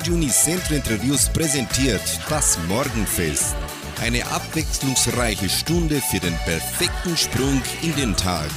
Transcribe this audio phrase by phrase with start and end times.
[0.00, 2.00] Radio Unicentro Interviews präsentiert
[2.30, 3.54] das Morgenfest.
[4.00, 8.48] Eine abwechslungsreiche Stunde für den perfekten Sprung in den Tag.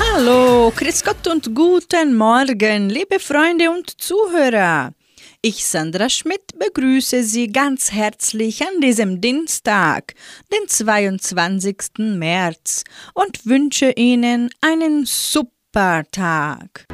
[0.00, 4.92] Hallo, Chris Gott und guten Morgen, liebe Freunde und Zuhörer.
[5.40, 10.14] Ich, Sandra Schmidt, begrüße Sie ganz herzlich an diesem Dienstag,
[10.52, 11.76] den 22.
[11.98, 12.82] März,
[13.14, 16.88] und wünsche Ihnen einen super Tag.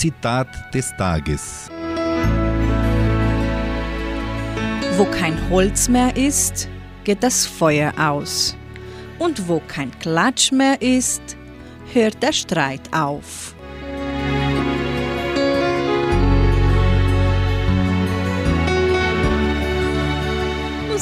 [0.00, 1.68] Zitat des Tages.
[4.96, 6.70] Wo kein Holz mehr ist,
[7.04, 8.56] geht das Feuer aus.
[9.18, 11.36] Und wo kein Klatsch mehr ist,
[11.92, 13.54] hört der Streit auf.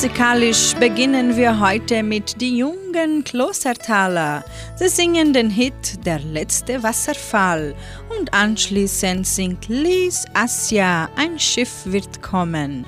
[0.00, 4.44] Musikalisch beginnen wir heute mit die jungen Klostertaler.
[4.76, 7.74] Sie singen den Hit Der letzte Wasserfall
[8.16, 12.86] und anschließend singt Lies Asja Ein Schiff wird kommen.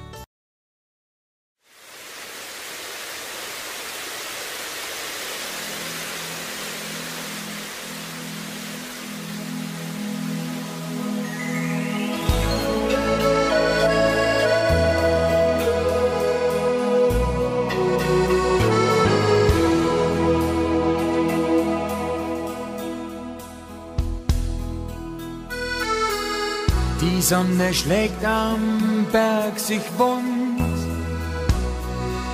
[27.30, 30.80] Sonne schlägt am Berg sich wund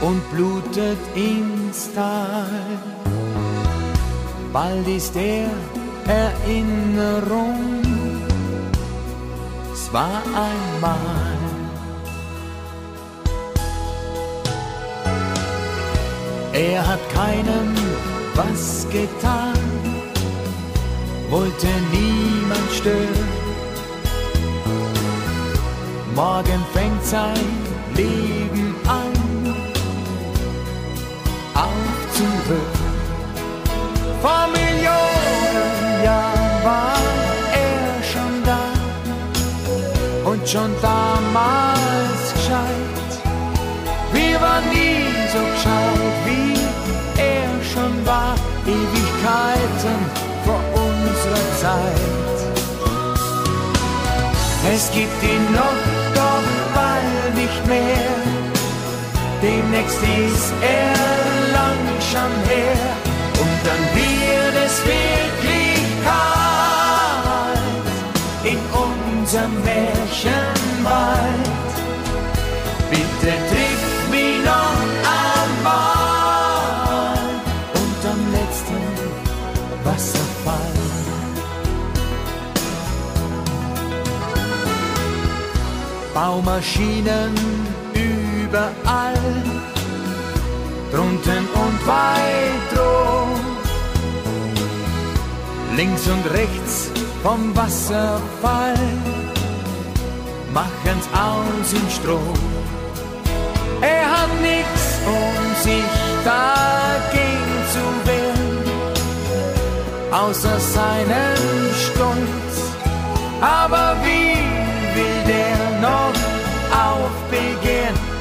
[0.00, 2.48] und blutet ins Tal.
[4.54, 5.50] Bald ist der
[6.06, 7.82] Erinnerung,
[9.70, 11.36] es war einmal.
[16.54, 17.74] Er hat keinem
[18.34, 19.60] was getan,
[21.28, 23.35] wollte niemand stören
[26.16, 27.46] Morgen fängt sein
[27.94, 29.54] Leben an,
[31.52, 32.86] aufzuhören.
[34.22, 36.96] Vor Millionen Jahren war
[37.52, 43.10] er schon da und schon damals gescheit.
[44.14, 45.04] Wir waren nie
[45.34, 46.56] so gescheit, wie
[47.20, 48.34] er schon war,
[48.64, 49.98] Ewigkeiten
[50.46, 52.16] vor unserer Zeit.
[54.72, 55.95] Es gibt ihn noch
[57.56, 58.16] nicht mehr.
[59.42, 62.78] Demnächst ist er lang schon her
[63.42, 67.58] und dann wird es wirklich kalt
[68.44, 71.46] in unserem Märchenwald.
[72.90, 73.32] Bitte
[86.26, 87.32] Baumaschinen
[87.94, 89.14] überall,
[90.90, 93.30] drunten und weit rum.
[95.76, 96.90] Links und rechts
[97.22, 98.74] vom Wasserfall
[100.52, 102.40] machen's aus in Strom.
[103.80, 104.68] Er hat nix,
[105.06, 105.92] um sich
[106.24, 108.64] dagegen zu wehren,
[110.10, 111.36] außer seinen
[111.84, 112.54] Stolz.
[113.40, 114.35] Aber wie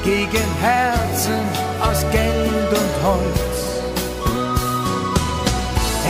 [0.06, 1.42] gegen Herzen
[1.80, 3.58] aus Geld und Holz.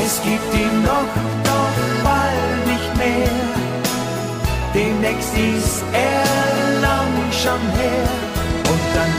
[0.04, 1.12] Es gibt ihn noch,
[1.50, 3.36] doch bald nicht mehr.
[4.74, 8.08] Demnächst ist er lang schon her
[8.70, 9.12] und dann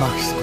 [0.00, 0.39] Max.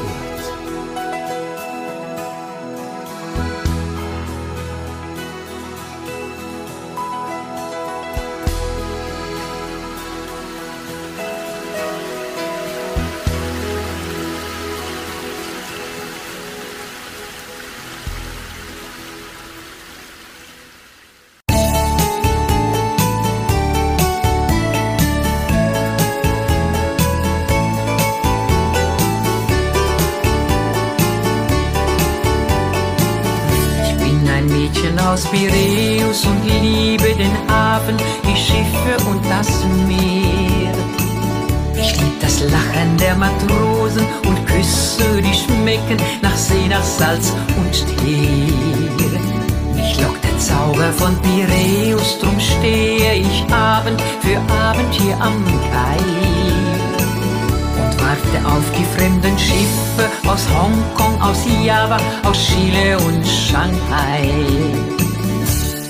[61.27, 64.31] Aus Java, aus Chile und Shanghai.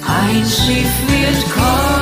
[0.07, 1.96] Ein Schiff wird kommen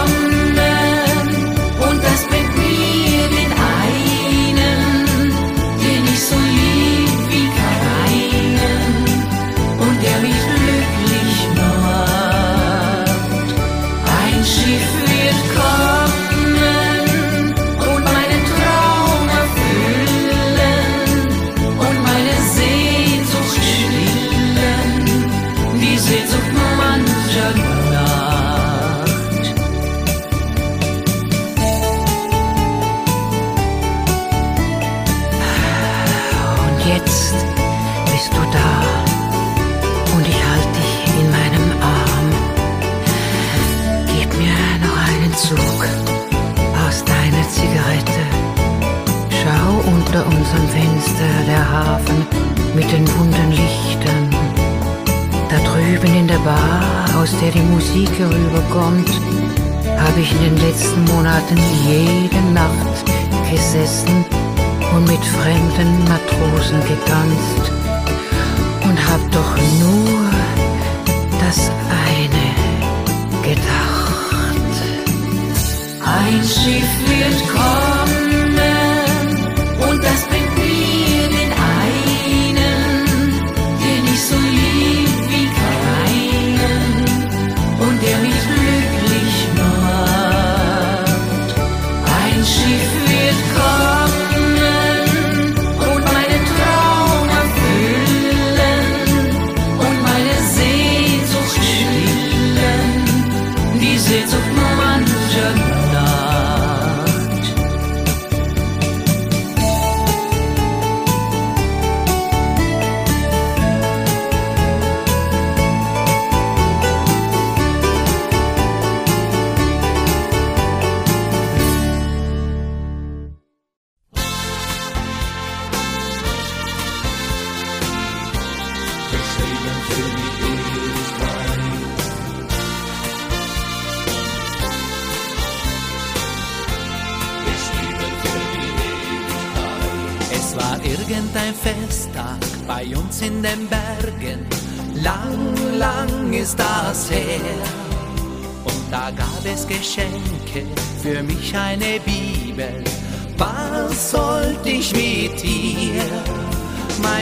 [57.25, 59.10] aus der die Musik herüberkommt,
[59.98, 63.04] habe ich in den letzten Monaten jede Nacht
[63.50, 64.24] gesessen
[64.95, 67.72] und mit fremden Matrosen getanzt
[68.83, 70.30] und hab doch nur
[71.44, 71.72] das
[72.06, 72.48] eine
[73.42, 74.75] gedacht.
[76.06, 77.95] Ein Schiff wird kommen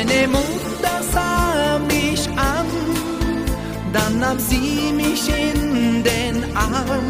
[0.05, 2.67] Meine Mutter sah mich an,
[3.93, 7.05] dann nahm sie mich in den Arm.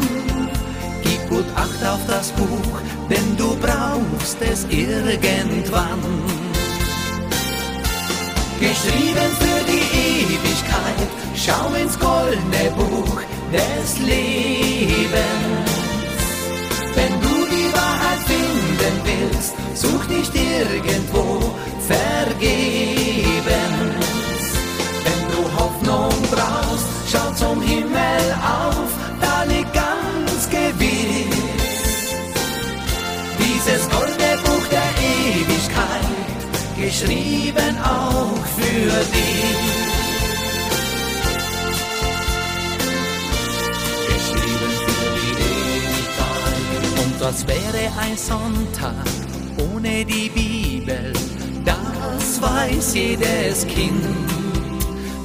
[1.01, 6.03] Gib gut Acht auf das Buch, denn du brauchst es irgendwann.
[8.59, 13.21] Geschrieben für die Ewigkeit, schau ins goldene Buch
[13.51, 15.72] des Lebens.
[19.43, 21.53] Willst, such nicht irgendwo
[21.87, 23.43] vergebens.
[25.03, 28.89] Wenn du Hoffnung brauchst, schau zum Himmel auf,
[29.21, 31.33] da liegt ganz gewiss
[33.39, 34.83] dieses goldene Buch der
[36.75, 39.61] geschrieben auch für dich.
[44.07, 45.33] Geschrieben für die
[45.77, 47.05] Ewigkeit.
[47.05, 49.22] Und das wäre ein Sonntag
[49.83, 51.11] ohne die Bibel,
[51.65, 54.05] das weiß jedes Kind.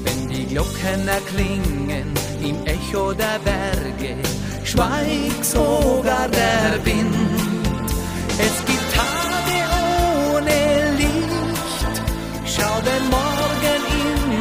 [0.02, 2.12] Wenn die Glocken erklingen
[2.42, 4.16] im Echo der Berge,
[4.64, 7.14] schweigt sogar der Wind.
[8.38, 9.60] Es gibt Tage
[10.34, 12.02] ohne Licht,
[12.44, 13.82] schau den Morgen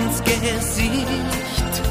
[0.02, 1.84] ins Gesicht.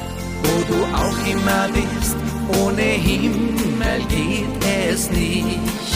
[0.43, 2.17] Wo du auch immer bist,
[2.61, 5.87] ohne Himmel geht es nicht.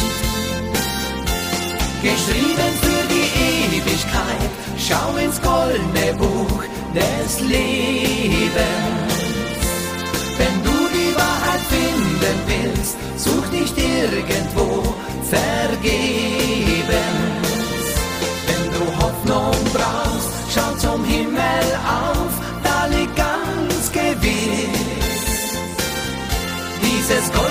[2.03, 3.29] Geschrieben für die
[3.77, 6.65] Ewigkeit, schau ins goldene Buch
[6.95, 8.55] des Lebens.
[10.39, 14.95] Wenn du die Wahrheit finden willst, such nicht irgendwo
[15.29, 16.89] vergebens.
[18.47, 22.33] Wenn du Hoffnung brauchst, schau zum Himmel auf,
[22.65, 24.91] da liegt ganz gewiss
[26.83, 27.50] dieses Ewigkeit,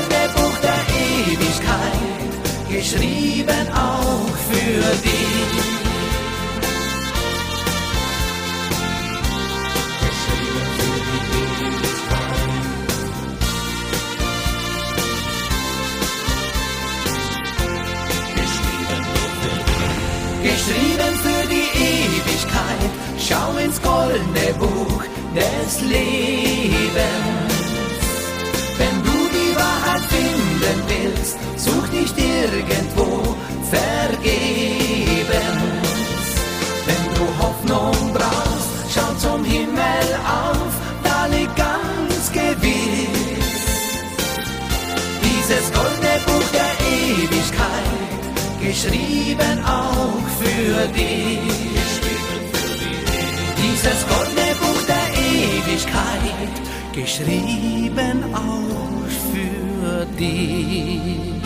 [2.69, 5.79] geschrieben auch für dich.
[20.41, 22.91] geschrieben für die Ewigkeit.
[23.17, 25.03] Schau ins goldene Buch
[25.35, 26.99] des Lebens.
[28.77, 33.35] Wenn du die Wahrheit finden willst, such nicht irgendwo
[33.69, 35.29] vergebens.
[36.87, 40.73] Wenn du Hoffnung brauchst, schau zum Himmel auf,
[41.03, 43.19] da liegt ganz gewiss
[45.49, 47.89] dieses goldene Buch der Ewigkeit
[48.61, 51.39] geschrieben auch für dich.
[53.57, 56.55] Dieses goldene Buch der Ewigkeit,
[56.93, 61.38] geschrieben auch für dich.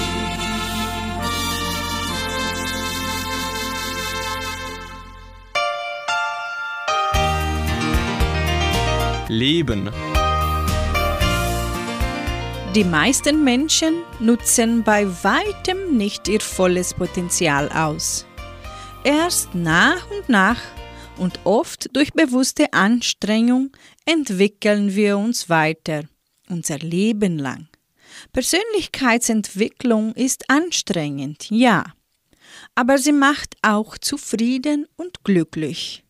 [9.30, 9.90] Leben.
[12.76, 18.26] Die meisten Menschen nutzen bei weitem nicht ihr volles Potenzial aus.
[19.04, 20.60] Erst nach und nach
[21.18, 23.72] und oft durch bewusste Anstrengung
[24.06, 26.04] entwickeln wir uns weiter,
[26.50, 27.70] unser Leben lang.
[28.34, 31.86] Persönlichkeitsentwicklung ist anstrengend, ja,
[32.76, 36.03] aber sie macht auch zufrieden und glücklich.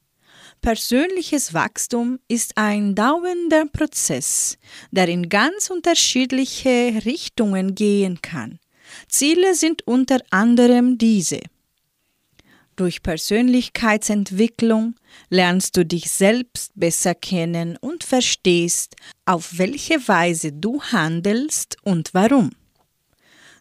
[0.63, 4.57] Persönliches Wachstum ist ein dauernder Prozess,
[4.91, 8.59] der in ganz unterschiedliche Richtungen gehen kann.
[9.09, 11.41] Ziele sind unter anderem diese.
[12.77, 14.95] Durch Persönlichkeitsentwicklung
[15.29, 22.51] lernst du dich selbst besser kennen und verstehst, auf welche Weise du handelst und warum.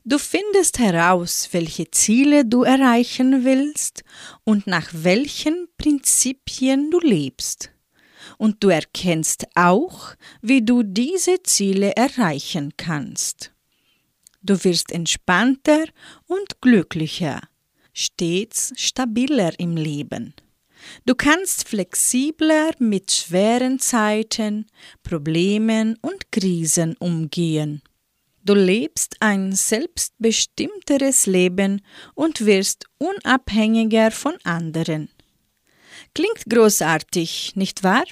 [0.05, 4.03] Du findest heraus, welche Ziele du erreichen willst
[4.43, 7.71] und nach welchen Prinzipien du lebst.
[8.37, 13.53] Und du erkennst auch, wie du diese Ziele erreichen kannst.
[14.43, 15.85] Du wirst entspannter
[16.27, 17.41] und glücklicher,
[17.93, 20.35] stets stabiler im Leben.
[21.07, 24.67] Du kannst flexibler mit schweren Zeiten,
[25.05, 27.83] Problemen und Krisen umgehen
[28.45, 31.81] Du lebst ein selbstbestimmteres Leben
[32.15, 35.11] und wirst unabhängiger von anderen.
[36.15, 38.05] Klingt großartig, nicht wahr?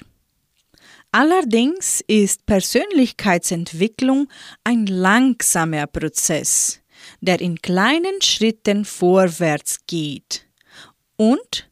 [1.11, 4.29] Allerdings ist Persönlichkeitsentwicklung
[4.63, 6.79] ein langsamer Prozess,
[7.19, 10.47] der in kleinen Schritten vorwärts geht.
[11.17, 11.69] Und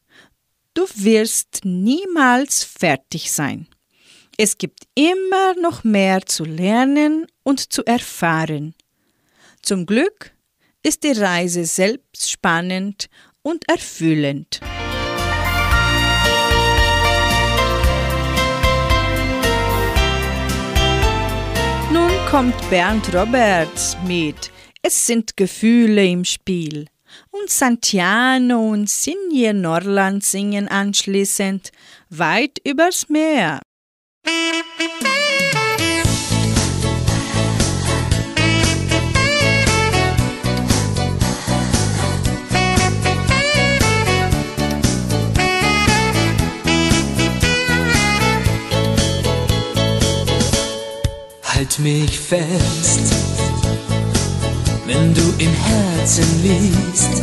[0.73, 3.69] du wirst niemals fertig sein.
[4.41, 8.73] Es gibt immer noch mehr zu lernen und zu erfahren.
[9.61, 10.31] Zum Glück
[10.81, 13.09] ist die Reise selbst spannend
[13.41, 14.61] und erfüllend.
[21.91, 26.85] Nun kommt Bernd Roberts mit Es sind Gefühle im Spiel.
[27.31, 31.73] Und Santiano und Sinje Norland singen anschließend
[32.09, 33.59] Weit übers Meer.
[51.59, 53.13] Halt mich fest,
[54.85, 57.21] wenn du im Herzen liegst.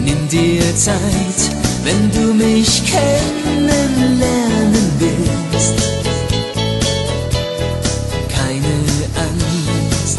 [0.00, 5.74] Nimm dir Zeit, wenn du mich kennenlernen willst.
[8.28, 8.76] Keine
[9.28, 10.18] Angst,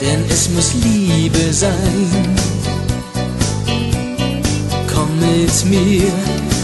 [0.00, 2.34] denn es muss Liebe sein.
[4.92, 6.10] Komm mit mir,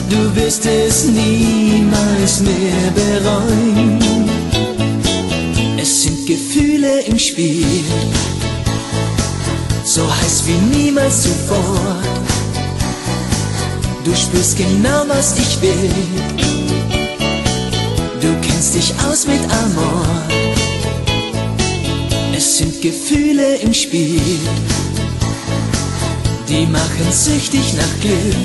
[0.09, 4.01] du wirst es niemals mehr bereuen.
[5.79, 7.85] Es sind Gefühle im Spiel
[9.85, 12.01] so heiß wie niemals zuvor.
[14.05, 15.91] Du spürst genau, was ich will.
[18.21, 20.07] Du kennst dich aus mit Amor.
[22.37, 24.21] Es sind Gefühle im Spiel,
[26.49, 28.37] die machen süchtig nach Glück.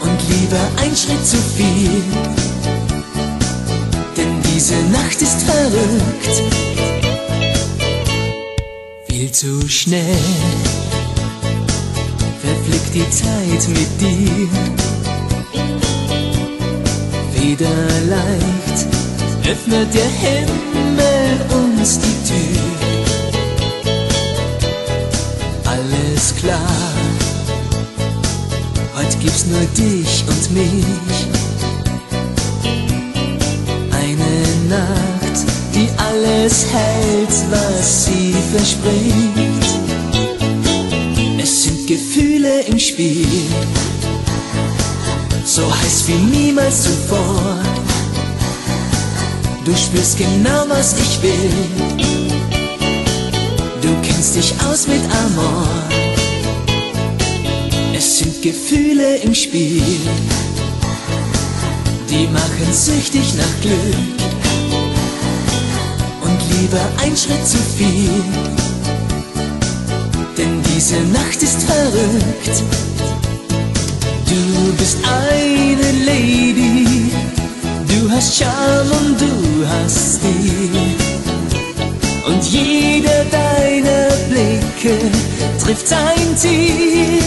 [0.00, 2.02] Und lieber ein Schritt zu viel,
[4.16, 6.62] denn diese Nacht ist verrückt
[9.22, 10.16] viel zu schnell
[12.72, 14.48] verfliegt die Zeit mit dir.
[17.34, 17.68] Wieder
[18.08, 18.86] leicht
[19.50, 22.62] öffnet der Himmel uns die Tür.
[25.64, 26.94] Alles klar,
[28.96, 31.26] heute gibt's nur dich und mich.
[33.90, 34.32] Eine
[34.68, 35.36] Nacht,
[35.74, 39.51] die alles hält, was sie verspricht.
[41.86, 43.26] Gefühle im Spiel,
[45.44, 47.58] so heiß wie niemals zuvor.
[49.64, 51.50] Du spürst genau, was ich will.
[53.80, 55.68] Du kennst dich aus mit Amor.
[57.96, 59.82] Es sind Gefühle im Spiel,
[62.10, 64.22] die machen süchtig nach Glück
[66.62, 68.61] lieber ein Schritt zu viel.
[71.92, 72.62] Verrückt.
[74.26, 77.10] Du bist eine Lady,
[77.86, 80.70] du hast Charme und du hast Stil.
[82.26, 84.98] Und jeder deiner Blicke
[85.62, 87.18] trifft sein Ziel.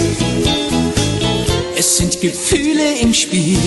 [1.78, 3.60] Es sind Gefühle im Spiel,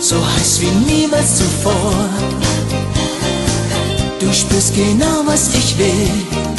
[0.00, 2.08] so heiß wie niemals zuvor.
[4.18, 6.57] Du spürst genau, was ich will.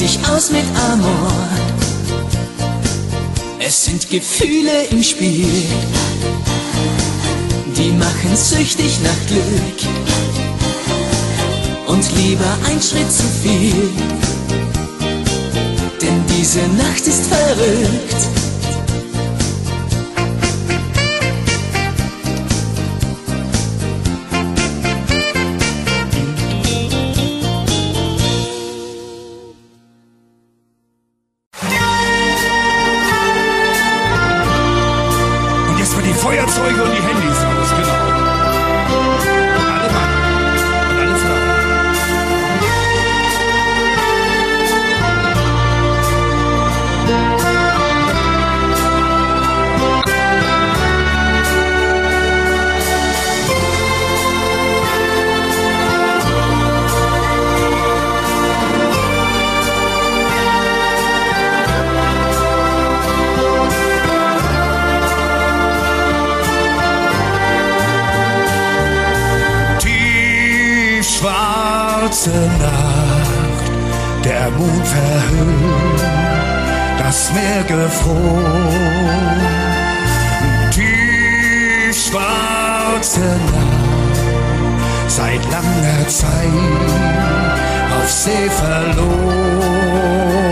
[0.00, 1.32] Dich aus mit Amor.
[3.58, 5.48] Es sind Gefühle im Spiel,
[7.76, 9.90] die machen süchtig nach Glück.
[11.88, 13.90] Und lieber ein Schritt zu viel,
[16.00, 18.47] denn diese Nacht ist verrückt.
[85.06, 86.52] seit langer Zeit
[87.98, 90.47] auf See verloren.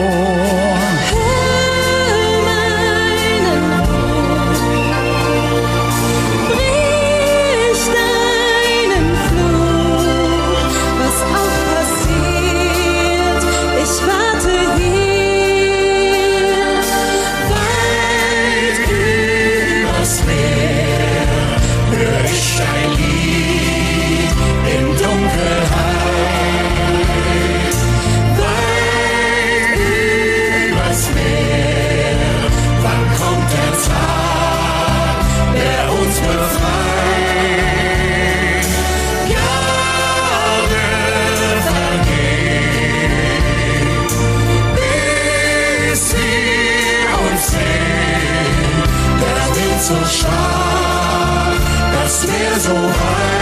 [49.87, 51.61] so stark,
[51.93, 53.36] dass wir so weit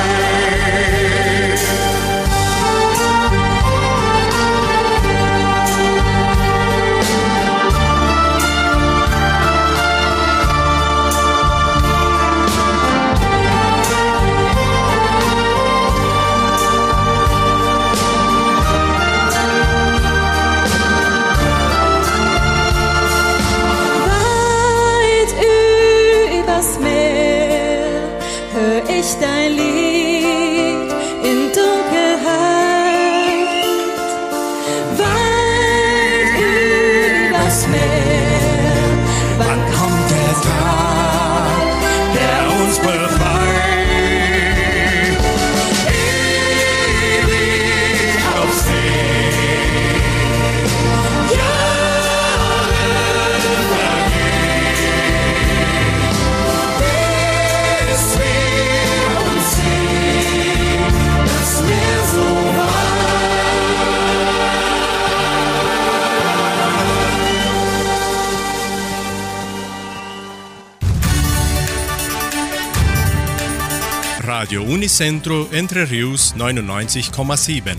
[74.54, 77.74] Radio Unicentro Entre Rius 99,7.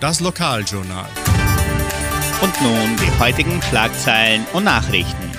[0.00, 1.08] Das Lokaljournal.
[2.42, 5.30] Und nun die heutigen Schlagzeilen und Nachrichten.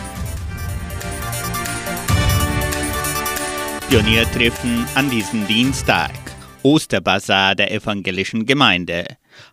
[3.90, 6.14] Pioniertreffen an diesem Dienstag.
[6.64, 9.06] Osterbazar der evangelischen Gemeinde.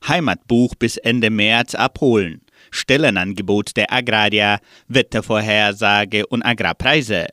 [0.08, 2.40] Heimatbuch bis Ende März abholen.
[2.70, 7.26] Stellenangebot der Agraria, Wettervorhersage und Agrarpreise.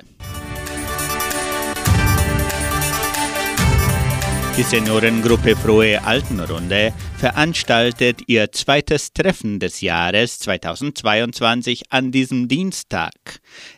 [4.57, 13.11] Die Seniorengruppe Frohe Altenrunde veranstaltet ihr zweites Treffen des Jahres 2022 an diesem Dienstag.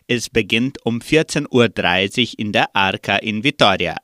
[0.05, 3.95] Es beginnt um 14.30 Uhr in der Arca in Vitoria.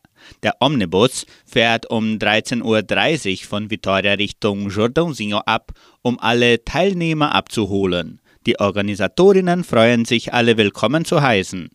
[0.42, 8.20] Der Omnibus fährt um 13.30 Uhr von Vitoria Richtung Jordãozinho ab, um alle Teilnehmer abzuholen.
[8.48, 11.70] Die Organisatorinnen freuen sich, alle willkommen zu heißen.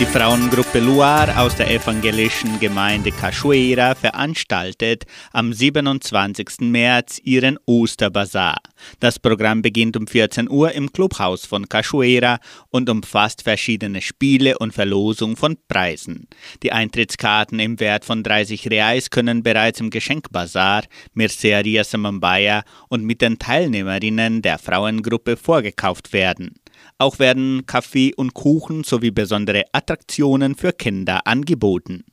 [0.00, 6.60] Die Frauengruppe Luar aus der evangelischen Gemeinde Cachoeira veranstaltet am 27.
[6.60, 8.58] März ihren Osterbazar.
[9.00, 12.38] Das Programm beginnt um 14 Uhr im Clubhaus von Cachoeira
[12.70, 16.28] und umfasst verschiedene Spiele und Verlosung von Preisen.
[16.62, 20.84] Die Eintrittskarten im Wert von 30 Reais können bereits im Geschenkbazar
[21.14, 26.54] Merceria Samambaya und mit den Teilnehmerinnen der Frauengruppe vorgekauft werden.
[27.00, 32.04] Auch werden Kaffee und Kuchen sowie besondere Attraktionen für Kinder angeboten.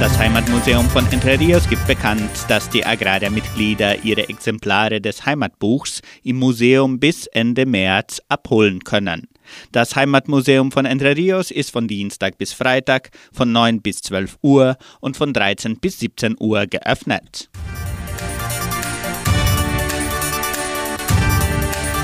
[0.00, 6.38] Das Heimatmuseum von Entre Rios gibt bekannt, dass die Agraria-Mitglieder ihre Exemplare des Heimatbuchs im
[6.38, 9.28] Museum bis Ende März abholen können.
[9.70, 14.78] Das Heimatmuseum von Entre Rios ist von Dienstag bis Freitag von 9 bis 12 Uhr
[15.00, 17.50] und von 13 bis 17 Uhr geöffnet.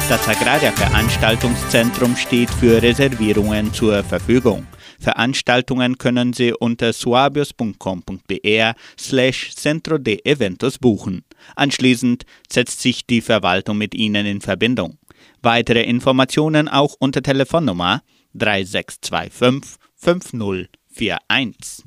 [0.09, 4.67] Das Agraria Veranstaltungszentrum steht für Reservierungen zur Verfügung.
[4.99, 11.27] Veranstaltungen können Sie unter suabios.com.br slash centro de eventos buchen.
[11.57, 14.97] Anschließend setzt sich die Verwaltung mit Ihnen in Verbindung.
[15.43, 18.01] Weitere Informationen auch unter Telefonnummer
[18.33, 21.85] 3625 5041.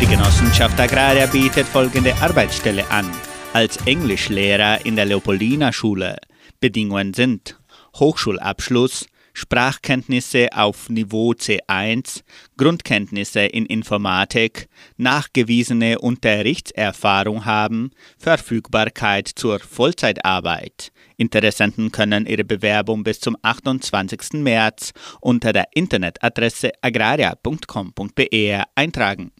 [0.00, 3.10] Die Genossenschaft Agraria bietet folgende Arbeitsstelle an
[3.52, 6.18] als Englischlehrer in der Leopoldina-Schule.
[6.60, 7.58] Bedingungen sind
[7.96, 12.22] Hochschulabschluss, Sprachkenntnisse auf Niveau C1,
[12.56, 20.92] Grundkenntnisse in Informatik, nachgewiesene Unterrichtserfahrung haben, Verfügbarkeit zur Vollzeitarbeit.
[21.16, 24.34] Interessenten können ihre Bewerbung bis zum 28.
[24.34, 29.32] März unter der Internetadresse agraria.com.br eintragen.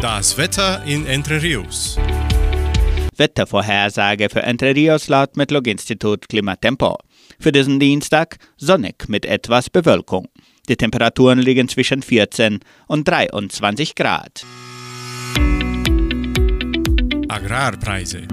[0.00, 1.98] Das Wetter in Entre Rios.
[3.16, 6.98] Wettervorhersage für Entre Rios laut Metlog-Institut Klimatempo.
[7.40, 10.28] Für diesen Dienstag sonnig mit etwas Bewölkung.
[10.68, 14.46] Die Temperaturen liegen zwischen 14 und 23 Grad.
[17.26, 18.28] Agrarpreise.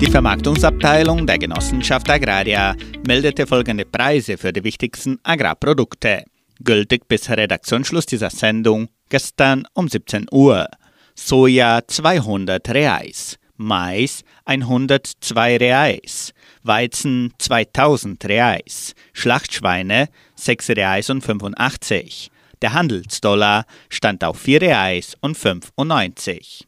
[0.00, 2.74] Die Vermarktungsabteilung der Genossenschaft Agraria
[3.06, 6.24] meldete folgende Preise für die wichtigsten Agrarprodukte.
[6.64, 10.66] Gültig bis Redaktionsschluss dieser Sendung gestern um 17 Uhr.
[11.14, 22.30] Soja 200 Reais, Mais 102 Reais, Weizen 2000 Reais, Schlachtschweine 6 Reais und 85.
[22.62, 26.66] Der Handelsdollar stand auf 4 Reais und 95.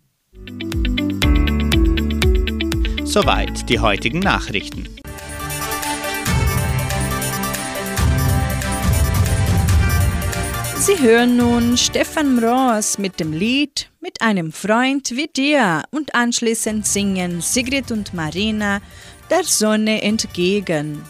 [3.05, 5.00] Soweit die heutigen Nachrichten.
[10.81, 16.87] Sie hören nun Stefan Mross mit dem Lied Mit einem Freund wie dir und anschließend
[16.87, 18.81] singen Sigrid und Marina
[19.29, 21.05] der Sonne entgegen.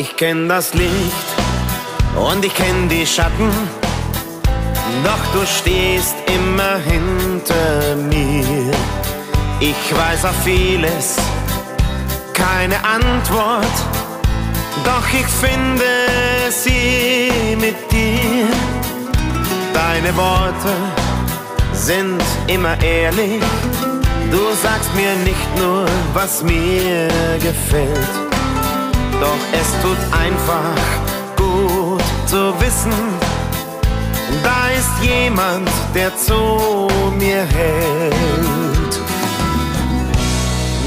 [0.00, 1.28] Ich kenn das Licht
[2.14, 3.50] und ich kenn die Schatten,
[5.02, 8.72] doch du stehst immer hinter mir.
[9.58, 11.16] Ich weiß auf vieles
[12.32, 13.76] keine Antwort,
[14.84, 15.90] doch ich finde
[16.50, 18.46] sie mit dir.
[19.74, 20.74] Deine Worte
[21.72, 23.42] sind immer ehrlich,
[24.30, 27.08] Du sagst mir nicht nur, was mir
[27.40, 28.27] gefällt,
[29.20, 30.78] doch es tut einfach
[31.36, 32.92] gut zu wissen,
[34.42, 38.94] da ist jemand, der zu mir hält.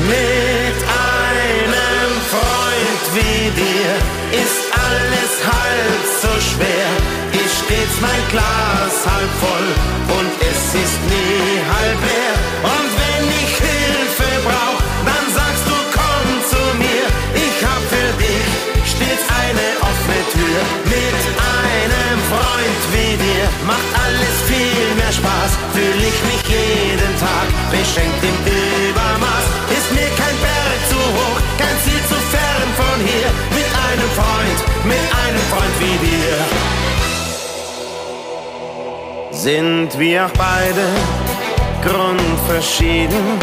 [0.07, 0.77] Mit
[1.13, 6.89] einem Freund wie dir ist alles halb so schwer.
[7.33, 10.00] Ist stets mein Glas halb voll
[39.41, 40.85] Sind wir auch beide
[41.83, 43.39] grundverschieden,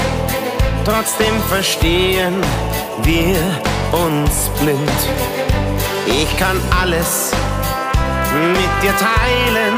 [0.84, 2.34] trotzdem verstehen
[3.02, 3.36] wir
[3.90, 4.98] uns blind.
[6.06, 7.32] Ich kann alles
[8.32, 9.74] mit dir teilen,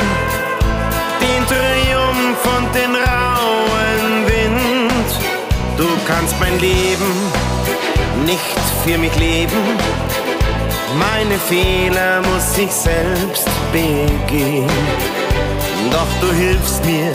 [1.22, 5.08] den Triumph und den rauen Wind.
[5.78, 7.14] Du kannst mein Leben
[8.26, 9.56] nicht für mich leben,
[10.98, 14.68] meine Fehler muss ich selbst begehen.
[15.88, 17.12] Doch du hilfst mir,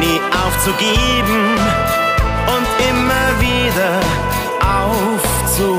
[0.00, 1.56] nie aufzugeben
[2.54, 4.00] und immer wieder
[4.60, 5.78] aufzustehen.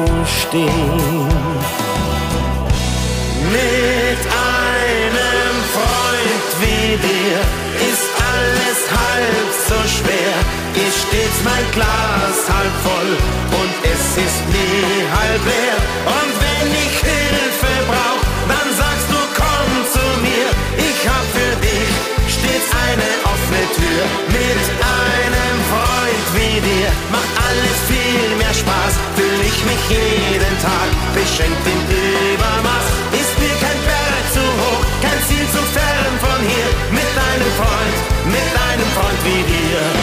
[3.52, 4.22] Mit
[4.62, 7.40] einem Freund wie dir
[7.90, 10.36] ist alles halb so schwer.
[10.88, 13.12] Ist stets mein Glas halb voll
[13.60, 15.80] und es ist nie halb leer.
[16.06, 17.39] Und wenn ich Hilfe
[22.90, 24.04] eine offene Tür.
[24.34, 28.94] Mit einem Freund wie dir macht alles viel mehr Spaß.
[29.16, 32.86] Fühl ich mich jeden Tag beschenkt im Übermaß.
[33.14, 36.70] Ist mir kein Berg zu hoch, kein Ziel zu fern von hier.
[36.90, 39.99] Mit einem Freund, mit einem Freund wie dir.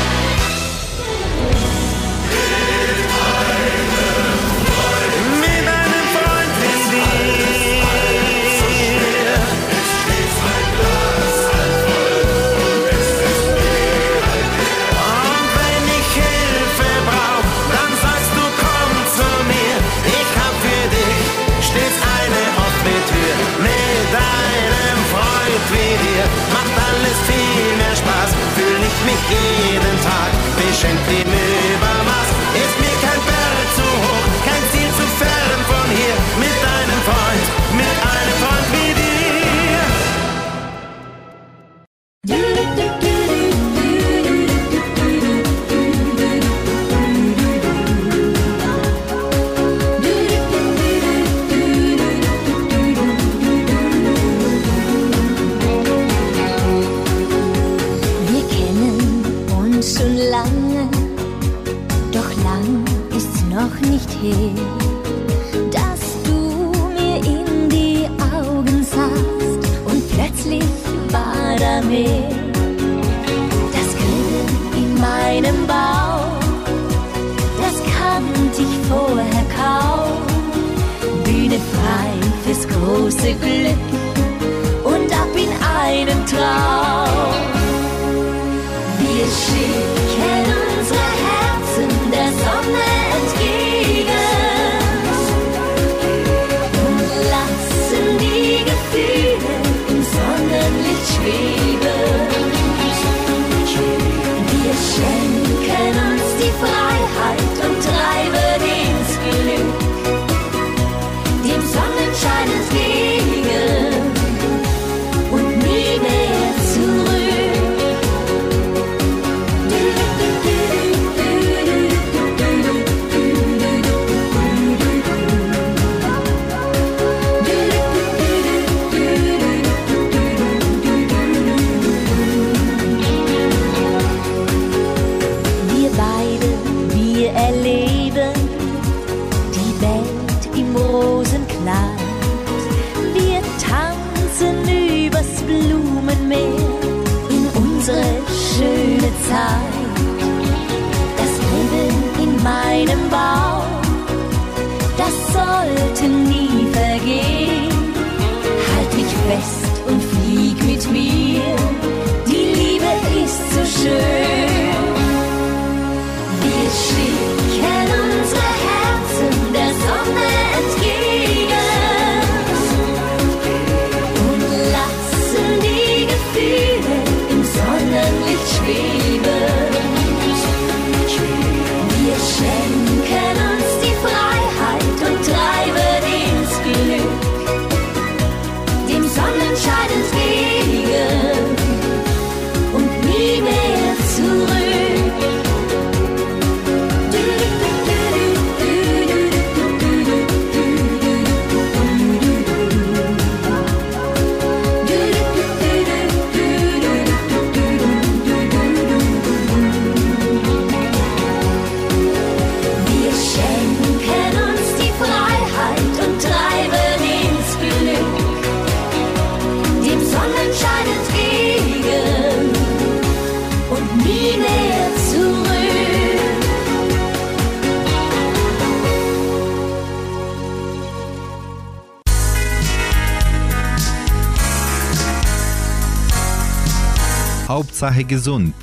[237.49, 238.55] Hauptsache gesund.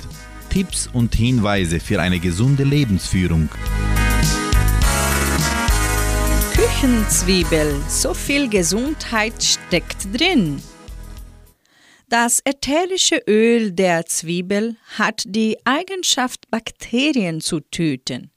[0.50, 3.48] Tipps und Hinweise für eine gesunde Lebensführung.
[6.52, 10.62] Küchenzwiebel, so viel Gesundheit steckt drin.
[12.10, 18.30] Das ätherische Öl der Zwiebel hat die Eigenschaft, Bakterien zu töten.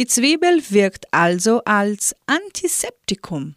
[0.00, 3.54] Die Zwiebel wirkt also als Antiseptikum.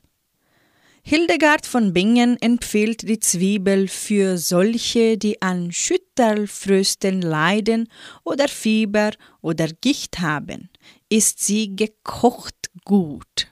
[1.09, 7.87] Hildegard von Bingen empfiehlt die Zwiebel für solche, die an Schüttelfrösten leiden
[8.25, 10.69] oder Fieber oder Gicht haben.
[11.07, 13.47] Ist sie gekocht gut.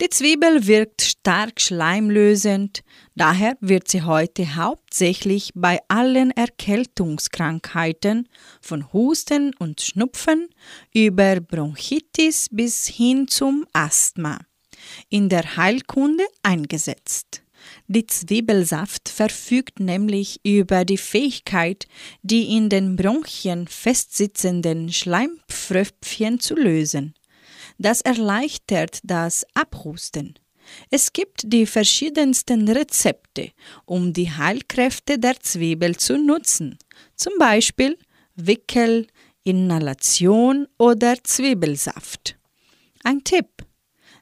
[0.00, 2.82] Die Zwiebel wirkt stark schleimlösend,
[3.14, 8.30] daher wird sie heute hauptsächlich bei allen Erkältungskrankheiten
[8.62, 10.48] von Husten und Schnupfen
[10.94, 14.38] über Bronchitis bis hin zum Asthma
[15.08, 17.42] in der Heilkunde eingesetzt.
[17.88, 21.86] Die Zwiebelsaft verfügt nämlich über die Fähigkeit,
[22.22, 27.14] die in den Bronchien festsitzenden Schleimpfröpfchen zu lösen.
[27.78, 30.34] Das erleichtert das Abhusten.
[30.90, 33.52] Es gibt die verschiedensten Rezepte,
[33.84, 36.78] um die Heilkräfte der Zwiebel zu nutzen,
[37.14, 37.96] zum Beispiel
[38.34, 39.06] Wickel,
[39.44, 42.36] Inhalation oder Zwiebelsaft.
[43.04, 43.65] Ein Tipp.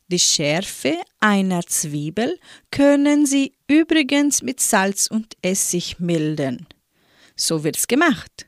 [0.09, 2.38] Die Schärfe einer Zwiebel
[2.71, 6.67] können Sie übrigens mit Salz und Essig mildern.
[7.37, 8.47] So wird's gemacht.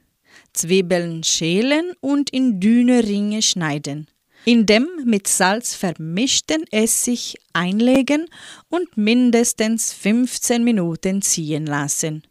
[0.52, 4.08] Zwiebeln schälen und in dünne Ringe schneiden
[4.46, 8.26] in dem mit Salz vermischten Essig einlegen
[8.68, 12.22] und mindestens 15 Minuten ziehen lassen.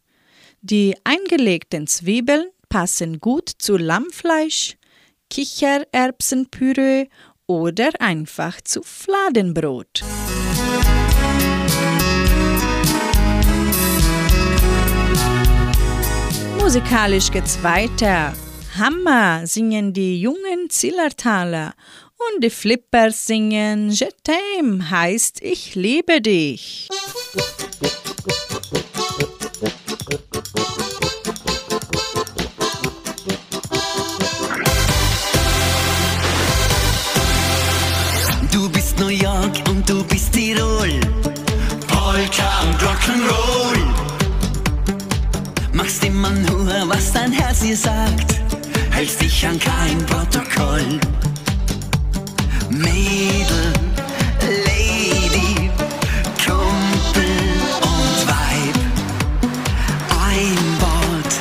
[0.62, 4.78] Die eingelegten Zwiebeln passen gut zu Lammfleisch,
[5.30, 7.08] Kichererbsenpüree
[7.48, 10.04] oder einfach zu Fladenbrot.
[16.60, 18.34] Musikalisch geht's weiter.
[18.78, 21.74] Hammer singen die jungen Zillertaler
[22.18, 26.90] und die Flippers singen Je t'aime heißt Ich liebe dich.
[47.56, 48.42] Was dir sagt.
[48.92, 51.00] Hältst dich an kein Protokoll.
[52.70, 53.74] Mädel,
[54.66, 55.70] Lady,
[56.46, 57.24] Kumpel
[57.82, 58.78] und Weib.
[60.32, 61.34] Ein Wort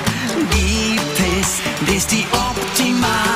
[0.50, 3.33] gibt es, das die optimal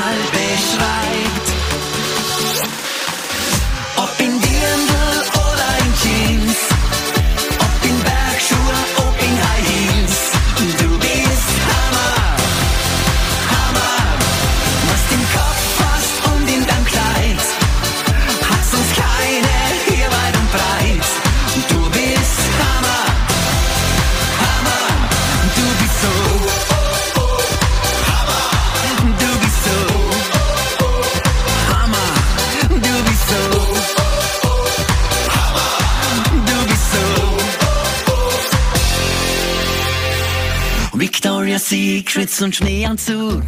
[41.58, 43.44] Secrets und Schneeanzug.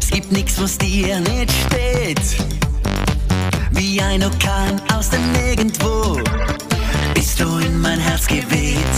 [0.00, 2.20] Es gibt nichts, was dir nicht steht
[3.94, 6.20] wie ein Orkan aus dem Nirgendwo
[7.14, 8.94] bist du in mein Herz geweht.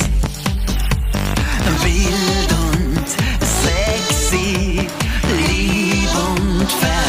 [1.82, 3.08] Wild und
[3.40, 4.88] sexy,
[5.48, 7.05] lieb und verträumt.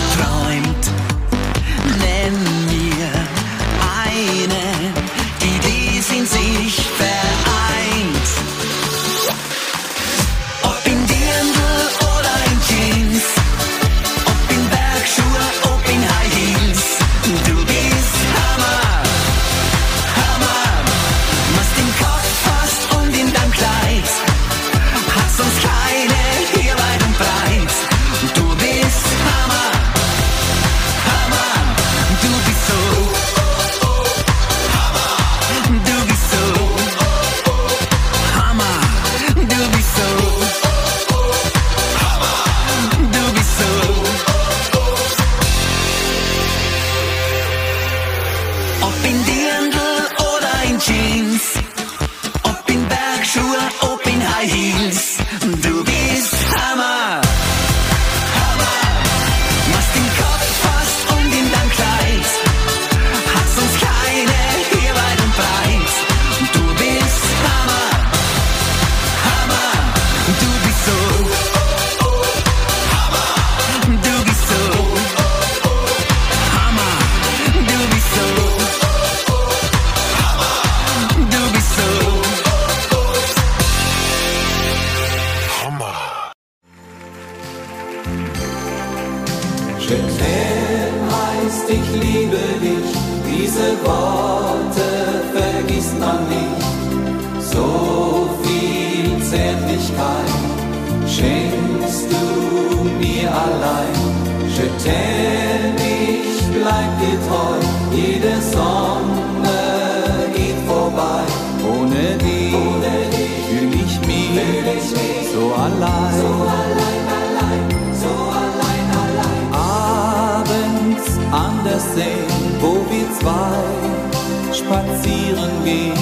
[115.82, 116.14] Allein.
[116.20, 116.28] So
[116.60, 117.66] allein, allein,
[118.04, 118.14] so
[118.44, 119.46] allein, allein.
[119.54, 122.24] Abends an der See,
[122.62, 125.94] wo wir zwei spazieren gehen.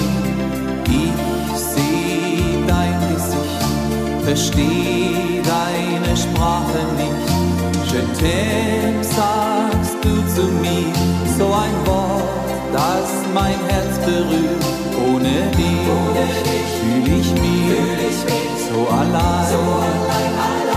[0.88, 7.26] Ich seh dein Gesicht, versteh deine Sprache nicht.
[7.92, 10.94] Je t'aime, sagst du zu mir,
[11.38, 12.24] so ein Wort,
[12.74, 14.66] das mein Herz berührt.
[15.08, 15.86] Ohne dich,
[16.82, 18.45] fühl ich mich
[18.76, 19.48] so allein.
[19.50, 20.75] So allein, allein.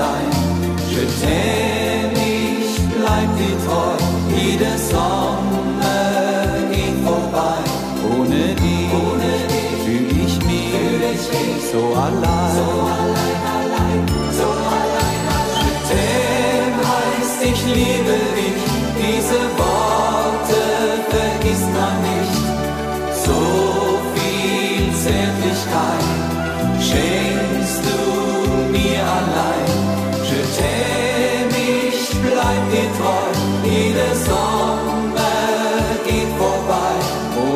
[0.00, 0.30] Allein.
[0.94, 3.96] Je t'aime, ich bleib dir treu,
[4.36, 5.98] jede Sonne
[6.72, 7.60] geht vorbei.
[8.12, 8.90] Ohne dich,
[9.84, 12.52] fühl ich mich so allein.
[12.58, 13.39] So allein, allein,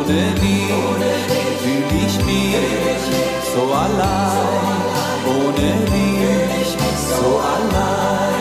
[0.06, 0.68] Ohne dich,
[1.62, 3.04] fühl ich mich
[3.54, 4.82] so allein.
[5.26, 6.70] Ohne dich,
[7.08, 8.34] so allein.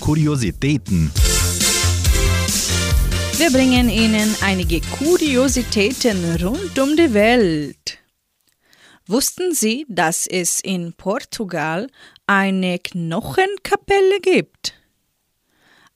[0.00, 1.10] Kuriositäten.
[3.38, 8.00] Wir bringen Ihnen einige Kuriositäten rund um die Welt.
[9.06, 11.88] Wussten Sie, dass es in Portugal
[12.30, 14.74] eine Knochenkapelle gibt?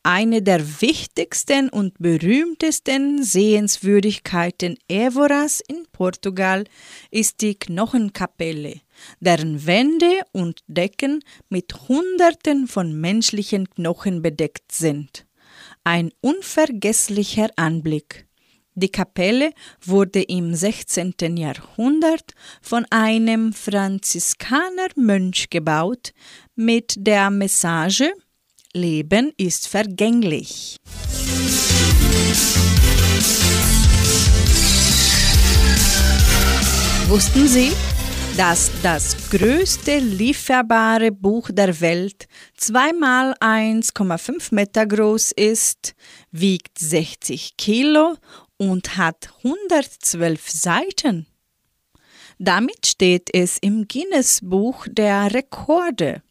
[0.03, 6.65] Eine der wichtigsten und berühmtesten Sehenswürdigkeiten Evoras in Portugal
[7.13, 8.81] ist die Knochenkapelle,
[9.21, 15.27] deren Wände und Decken mit Hunderten von menschlichen Knochen bedeckt sind.
[15.85, 18.27] Ein unvergesslicher Anblick.
[18.77, 19.53] Die Kapelle
[19.85, 21.15] wurde im 16.
[21.37, 26.13] Jahrhundert von einem Franziskanermönch gebaut
[26.57, 28.11] mit der Message
[28.73, 30.79] Leben ist vergänglich.
[37.07, 37.71] Wussten Sie,
[38.37, 45.95] dass das größte lieferbare Buch der Welt zweimal 1,5 Meter groß ist,
[46.33, 48.17] wiegt 60 Kilo
[48.57, 51.27] und hat 112 Seiten?
[52.39, 56.23] Damit steht es im Guinness-Buch der Rekorde.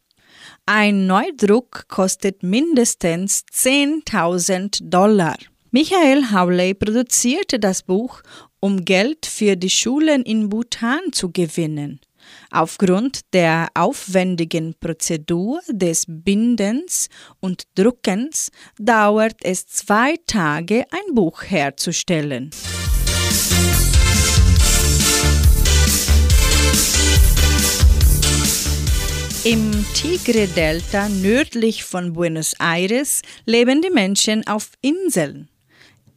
[0.66, 5.36] Ein Neudruck kostet mindestens 10.000 Dollar.
[5.70, 8.22] Michael Hawley produzierte das Buch,
[8.60, 12.00] um Geld für die Schulen in Bhutan zu gewinnen.
[12.54, 17.08] Aufgrund der aufwendigen Prozedur des Bindens
[17.40, 22.50] und Druckens dauert es zwei Tage, ein Buch herzustellen.
[29.42, 35.48] Im Tigre-Delta nördlich von Buenos Aires leben die Menschen auf Inseln.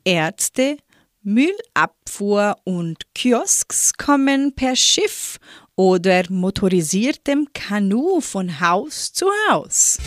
[0.06, 0.78] Ärzte,
[1.24, 5.40] Müllabfuhr und Kiosks kommen per Schiff
[5.78, 10.00] oder motorisiertem Kanu von Haus zu Haus.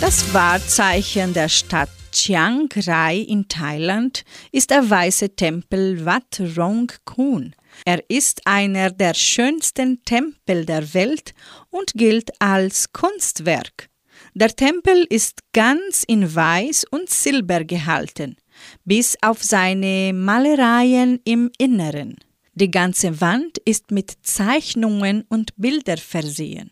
[0.00, 7.56] Das Wahrzeichen der Stadt Chiang Rai in Thailand ist der weiße Tempel Wat Rong Khun.
[7.84, 11.34] Er ist einer der schönsten Tempel der Welt
[11.70, 13.88] und gilt als Kunstwerk.
[14.34, 18.36] Der Tempel ist ganz in Weiß und Silber gehalten,
[18.84, 22.16] bis auf seine Malereien im Inneren.
[22.54, 26.70] Die ganze Wand ist mit Zeichnungen und Bildern versehen.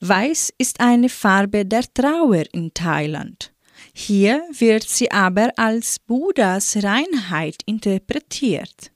[0.00, 3.52] Weiß ist eine Farbe der Trauer in Thailand.
[3.92, 8.92] Hier wird sie aber als Buddhas Reinheit interpretiert.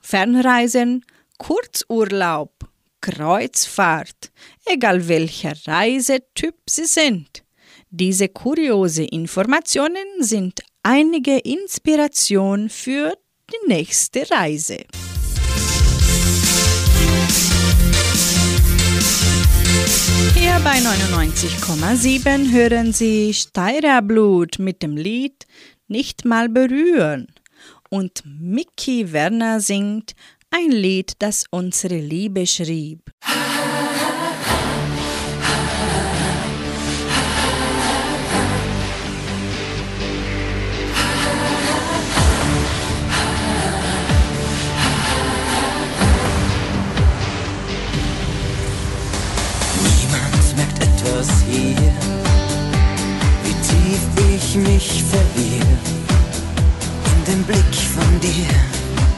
[0.00, 1.04] Fernreisen,
[1.38, 2.52] Kurzurlaub,
[3.00, 4.30] Kreuzfahrt,
[4.66, 7.42] egal welcher Reisetyp Sie sind.
[7.90, 13.14] Diese kuriose Informationen sind einige Inspiration für
[13.50, 14.78] die nächste Reise.
[20.34, 25.46] Hier bei 99,7 hören Sie Steirerblut mit dem Lied
[25.88, 27.26] Nicht mal berühren.
[27.90, 30.14] Und Mickey Werner singt
[30.50, 33.10] ein Lied, das unsere Liebe schrieb.
[54.80, 55.76] Ich verliere
[57.12, 58.48] in den Blick von dir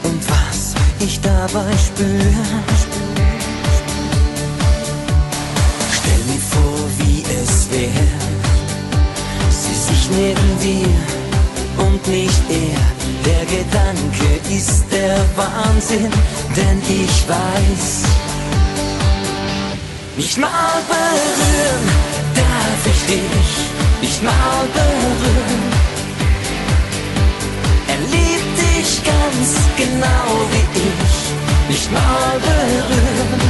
[0.03, 2.45] und was ich dabei spüre.
[5.97, 8.19] Stell mir vor, wie es wäre,
[9.49, 12.83] sie sich neben dir und nicht er.
[13.25, 16.11] Der Gedanke ist der Wahnsinn,
[16.57, 18.03] denn ich weiß,
[20.17, 21.87] nicht mal berühren
[22.35, 23.62] darf ich dich,
[24.23, 25.63] mal berühren.
[27.87, 31.17] Er liebt dich ganz genau wie ich,
[31.69, 33.41] nicht mal berühren.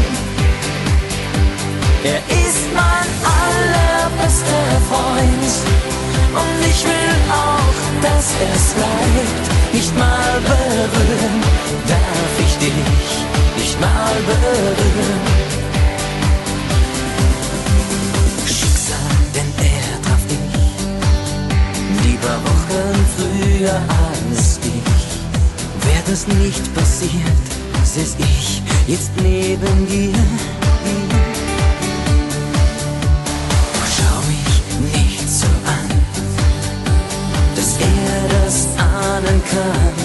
[2.03, 3.09] Er ist mein
[3.41, 5.53] allerbester Freund
[6.41, 9.45] und ich will auch, dass er's bleibt.
[9.73, 11.41] Nicht mal berühren
[11.87, 13.25] darf ich dich,
[13.57, 15.42] nicht mal berühren.
[22.23, 23.81] Lieber Wochen früher
[24.33, 25.87] als ich.
[25.87, 27.43] Wär das nicht passiert,
[27.83, 30.13] säß ich jetzt neben dir.
[33.95, 35.89] Schau mich nicht so an,
[37.55, 39.95] dass er das ahnen kann,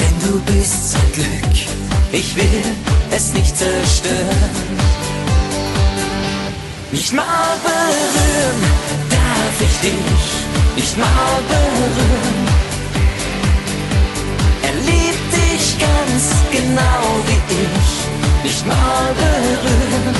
[0.00, 1.54] denn du bist sein Glück.
[2.12, 2.64] Ich will
[3.10, 4.74] es nicht zerstören.
[6.92, 8.60] Nicht mal berühren
[9.10, 10.43] darf ich dich,
[10.76, 12.46] nicht mal berühren.
[14.62, 17.90] Er liebt dich ganz genau wie ich,
[18.44, 20.14] nicht mal berühren.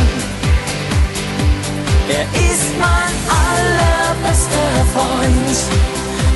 [2.09, 3.14] Er ist mein
[3.46, 5.59] allerbester Freund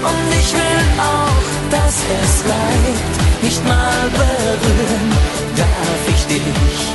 [0.09, 3.43] und ich will auch, dass er's bleibt.
[3.43, 5.13] Nicht mal berühren
[5.57, 6.88] darf ich dich,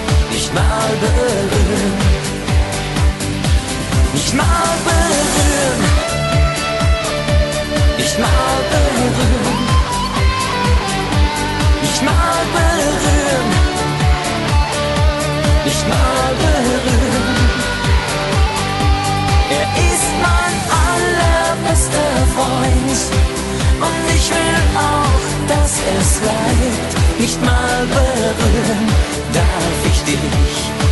[25.95, 27.19] er's bleibt.
[27.19, 28.87] Nicht mal berühren
[29.33, 30.19] darf ich dich,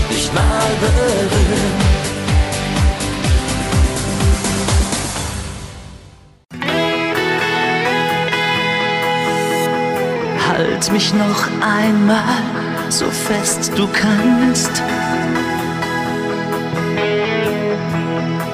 [0.10, 2.02] nicht mal berühren.
[10.48, 12.42] Halt mich noch einmal
[12.90, 14.72] so fest du kannst.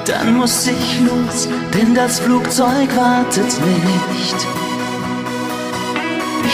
[0.06, 4.57] Dann muss ich los, denn das Flugzeug wartet nicht.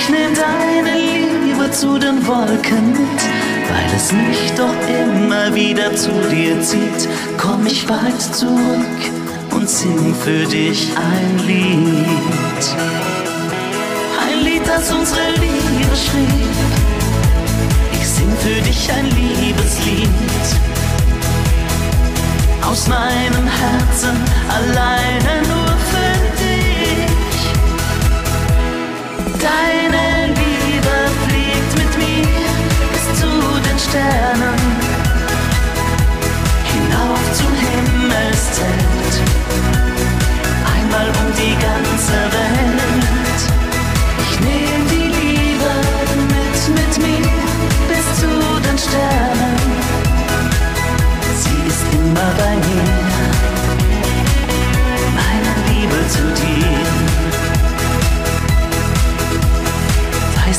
[0.07, 3.23] Ich nehm deine Liebe zu den Wolken mit,
[3.71, 7.09] weil es mich doch immer wieder zu dir zieht.
[7.39, 9.01] Komm ich bald zurück
[9.51, 12.65] und sing für dich ein Lied.
[14.21, 16.55] Ein Lied, das unsere Liebe schrieb.
[17.95, 20.11] Ich sing für dich ein Liebeslied.
[22.61, 25.64] Aus meinem Herzen alleine nur
[29.45, 30.97] Deine Liebe
[31.28, 32.49] fliegt mit mir
[32.92, 33.28] bis zu
[33.68, 34.74] den Sternen.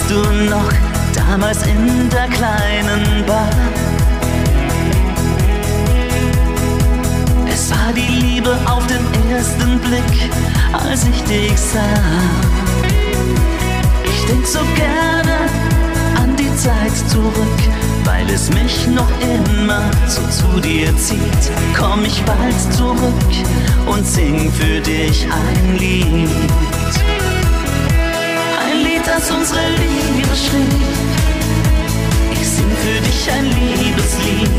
[0.07, 0.71] Du noch,
[1.15, 3.49] damals in der kleinen Bar,
[8.67, 10.29] auf den ersten Blick,
[10.73, 11.79] als ich dich sah.
[14.03, 15.37] Ich denk so gerne
[16.21, 17.59] an die Zeit zurück,
[18.03, 21.51] weil es mich noch immer so zu dir zieht.
[21.77, 23.31] Komm ich bald zurück
[23.85, 26.29] und sing für dich ein Lied.
[29.15, 30.81] Ein Lied, das unsere Liebe schrieb.
[32.33, 34.49] Ich sing für dich ein Liebeslied.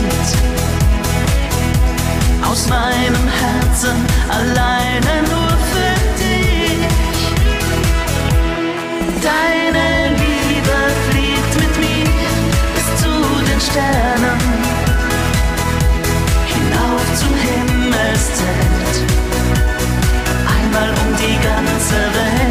[2.48, 3.96] Aus meinem Herzen
[4.28, 7.20] alleine nur für dich.
[9.22, 10.78] Deine Liebe
[11.10, 12.06] fliegt mit mir
[12.74, 13.12] bis zu
[13.48, 14.40] den Sternen.
[16.46, 18.94] Hinauf zum Himmelszelt.
[20.56, 22.45] Einmal um die ganze Welt.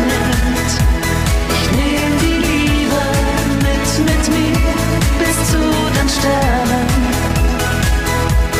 [6.05, 6.87] Den Sternen.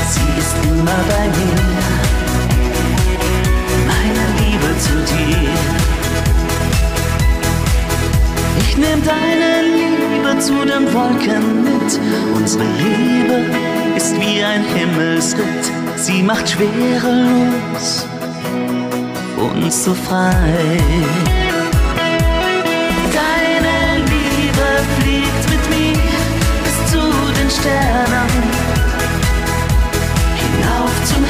[0.10, 1.62] Sie ist immer bei mir.
[3.92, 5.50] Meine Liebe zu dir.
[8.60, 12.00] Ich nehm deine Liebe zu den Wolken mit.
[12.36, 13.46] Unsere Liebe
[13.96, 15.72] ist wie ein Himmelsritt.
[15.98, 18.08] Sie macht schwerelos
[19.38, 21.45] uns so frei.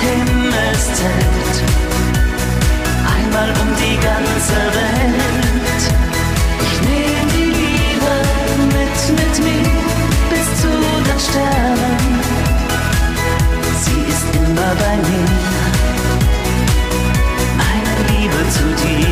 [0.06, 1.56] Himmelszelt.
[3.16, 5.82] Einmal um die ganze Welt.
[6.66, 8.14] Ich nehm die Liebe
[8.76, 9.76] mit, mit mir
[10.30, 10.70] bis zu
[11.08, 12.00] den Sternen.
[13.84, 15.32] Sie ist immer bei mir.
[17.58, 19.06] Meine Liebe zu dir.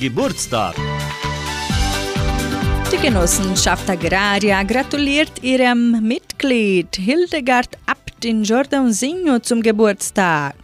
[0.00, 0.74] Geburtstag.
[3.04, 10.54] Die Genossenschaft Agraria gratuliert ihrem Mitglied Hildegard Abt in Giordanosinho zum Geburtstag.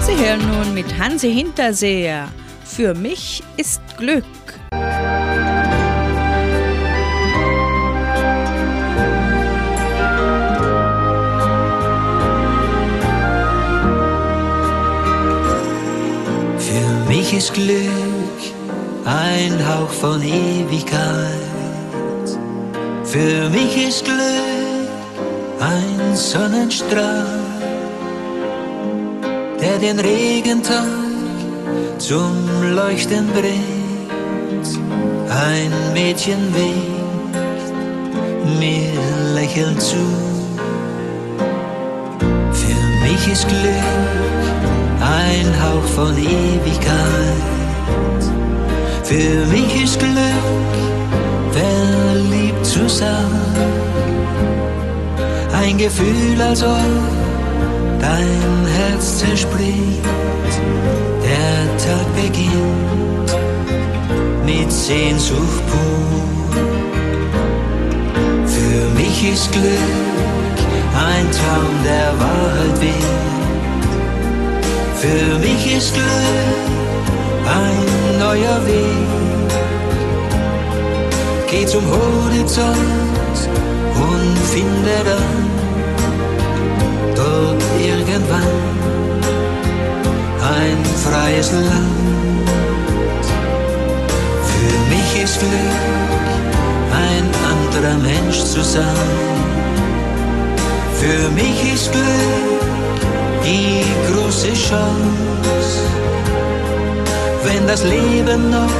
[0.00, 2.26] Sie hören nun mit Hansi Hinterseher.
[2.64, 4.24] Für mich ist Glück.
[17.56, 18.42] Glück
[19.06, 20.98] ein Hauch von Ewigkeit.
[23.02, 24.90] Für mich ist Glück
[25.58, 27.40] ein Sonnenstrahl,
[29.58, 30.84] der den Regentag
[31.96, 32.34] zum
[32.74, 34.68] Leuchten bringt.
[35.30, 37.36] Ein Mädchen winkt
[38.60, 38.92] mir
[39.34, 40.04] lächelnd zu.
[42.52, 44.55] Für mich ist Glück
[45.06, 47.42] ein Hauch von Ewigkeit.
[49.04, 50.46] Für mich ist Glück,
[51.52, 53.30] verliebt zu sein.
[55.52, 56.78] Ein Gefühl, als ob
[58.00, 60.04] dein Herz zerspringt.
[61.22, 63.30] Der Tag beginnt
[64.44, 66.06] mit Sehnsucht pur.
[68.46, 70.06] Für mich ist Glück
[70.96, 73.45] ein Traum, der Wahrheit will.
[75.06, 76.04] Für mich ist Glück
[77.46, 79.50] ein neuer Weg.
[81.48, 83.38] Geh zum Horizont
[83.94, 85.36] und finde dann
[87.14, 88.56] dort irgendwann
[90.58, 92.48] ein freies Land.
[94.50, 95.82] Für mich ist Glück
[97.04, 99.08] ein anderer Mensch zu sein.
[101.00, 102.55] Für mich ist Glück
[103.46, 105.80] die große Chance,
[107.44, 108.76] wenn das Leben noch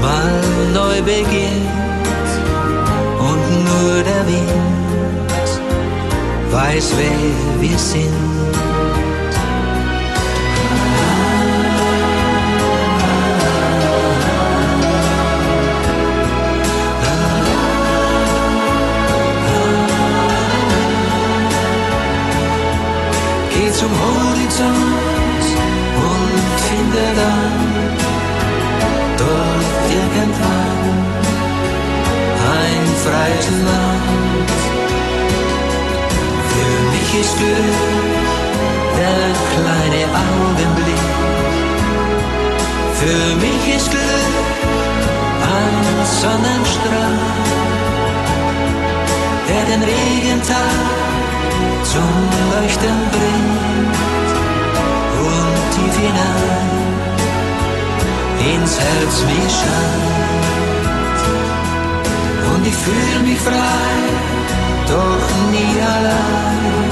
[0.00, 0.40] mal
[0.72, 1.70] neu beginnt
[3.28, 4.68] und nur der Wind
[6.50, 8.67] weiß, wer wir sind.
[23.78, 25.44] Zum Horizont
[26.10, 27.52] und finde dann
[29.16, 30.82] dort irgendwann
[32.58, 34.50] ein freies Land.
[36.50, 37.78] Für mich ist Glück
[38.98, 39.22] der
[39.54, 41.06] kleine Augenblick.
[43.00, 44.34] Für mich ist Glück
[45.54, 45.84] ein
[46.20, 47.18] Sonnenstrahl,
[49.48, 51.07] der den Regentag
[51.92, 52.12] zum
[52.52, 53.96] Leuchten bringt
[55.26, 56.78] und tief hinein
[58.54, 60.18] ins Herz wie Schand.
[62.54, 63.90] Und ich fühle mich frei,
[64.86, 66.90] doch nie allein.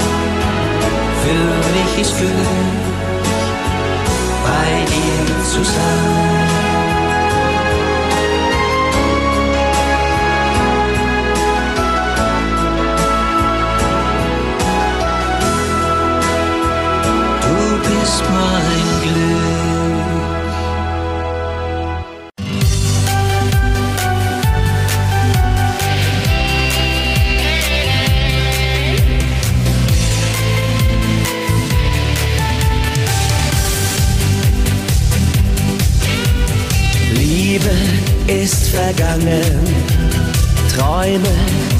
[1.23, 2.31] Für mich ist Glück,
[4.43, 6.46] bei dir zu sein.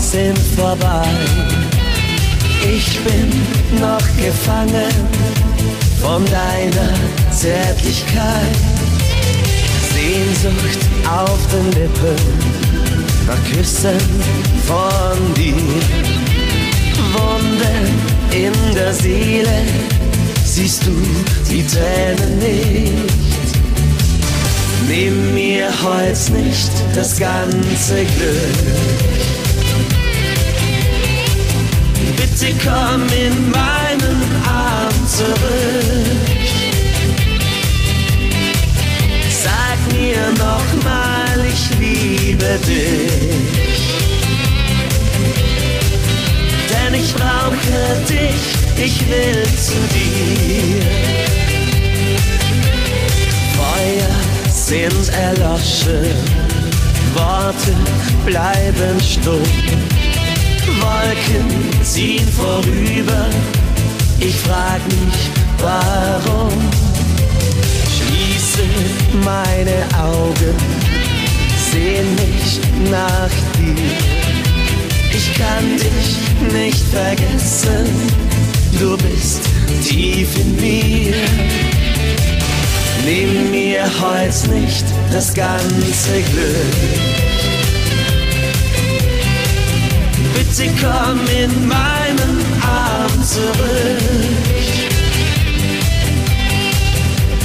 [0.08, 1.06] Sind vorbei.
[2.64, 3.30] Ich bin
[3.82, 4.94] noch gefangen
[6.02, 6.94] von deiner
[7.32, 8.56] Zärtlichkeit.
[9.94, 12.16] Sehnsucht auf den Lippen,
[13.28, 14.00] nach Küssen
[14.66, 15.54] von dir.
[17.14, 17.92] Wunden
[18.32, 19.64] in der Seele,
[20.46, 20.96] siehst du
[21.50, 22.94] die Tränen nicht.
[24.88, 29.27] Nimm mir heut nicht das ganze Glück.
[32.40, 35.38] Bitte komm in meinen Arm zurück.
[39.28, 43.82] Sag mir nochmal, ich liebe dich.
[46.70, 50.84] Denn ich brauche dich, ich will zu dir.
[53.58, 54.16] Feuer
[54.54, 56.14] sind erloschen,
[57.16, 57.74] Worte
[58.28, 60.07] bleiben stumm.
[60.82, 63.26] Wolken ziehen vorüber,
[64.20, 66.54] ich frag mich warum.
[67.96, 68.64] Schließe
[69.24, 70.56] meine Augen,
[71.72, 72.62] seh nicht
[72.92, 74.18] nach dir.
[75.12, 77.88] Ich kann dich nicht vergessen,
[78.80, 79.42] du bist
[79.84, 81.16] tief in mir.
[83.06, 87.37] Nimm mir heut nicht das ganze Glück.
[90.48, 94.00] Bitte komm in meinen Arm zurück.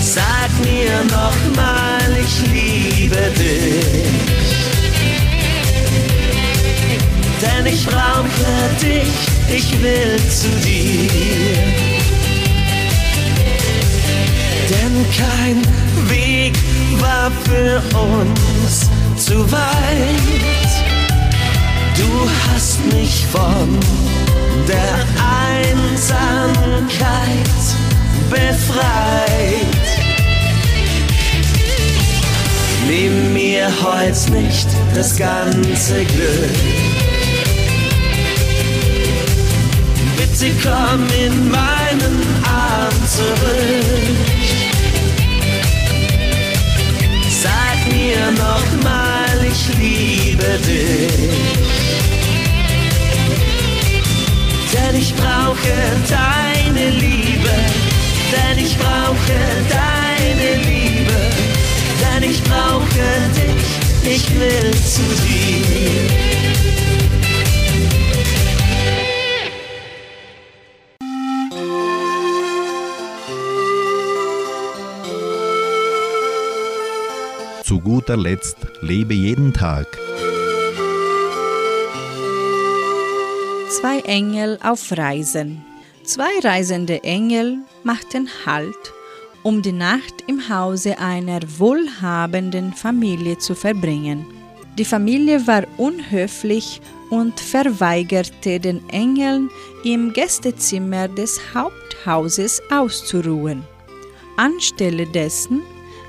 [0.00, 4.06] Sag mir nochmal, ich liebe dich.
[7.42, 11.10] Denn ich brauche dich, ich will zu dir.
[14.70, 15.62] Denn kein
[16.08, 16.54] Weg
[17.00, 20.61] war für uns zu weit.
[21.96, 23.78] Du hast mich von
[24.66, 25.06] der
[25.60, 26.92] Einsamkeit
[28.30, 29.92] befreit.
[32.88, 36.50] Nimm mir heut nicht das ganze Glück.
[40.16, 44.16] Bitte komm in meinen Arm zurück.
[47.42, 51.71] Sag mir nochmal, ich liebe dich.
[55.02, 55.74] Ich brauche
[56.08, 57.54] deine Liebe,
[58.32, 59.36] denn ich brauche
[59.68, 61.18] deine Liebe,
[62.00, 66.22] denn ich brauche dich, ich will zu dir.
[77.64, 79.98] Zu guter Letzt lebe jeden Tag.
[83.82, 85.64] Zwei Engel auf Reisen.
[86.04, 88.92] Zwei reisende Engel machten Halt,
[89.42, 94.24] um die Nacht im Hause einer wohlhabenden Familie zu verbringen.
[94.78, 96.80] Die Familie war unhöflich
[97.10, 99.50] und verweigerte den Engeln,
[99.82, 103.64] im Gästezimmer des Haupthauses auszuruhen.
[104.36, 105.60] Anstelle dessen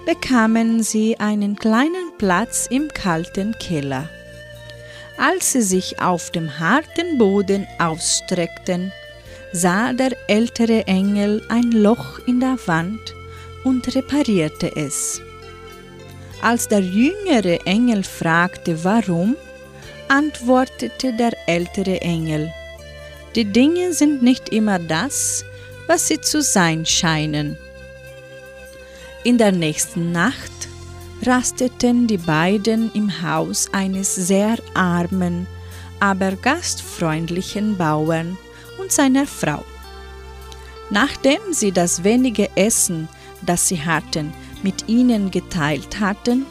[0.06, 4.08] bekamen sie einen kleinen Platz im kalten Keller.
[5.18, 8.92] Als sie sich auf dem harten Boden ausstreckten,
[9.52, 13.14] sah der ältere Engel ein Loch in der Wand
[13.64, 15.22] und reparierte es.
[16.42, 19.36] Als der jüngere Engel fragte, warum,
[20.08, 22.52] antwortete der ältere Engel,
[23.36, 25.46] die Dinge sind nicht immer das,
[25.88, 27.58] was sie zu sein scheinen.
[29.24, 30.52] In der nächsten Nacht
[31.26, 35.48] rasteten die beiden im Haus eines sehr armen,
[36.00, 38.38] aber gastfreundlichen Bauern
[38.80, 39.64] und seiner Frau.
[40.90, 43.08] Nachdem sie das wenige Essen,
[43.42, 46.46] das sie hatten, mit ihnen geteilt hatten,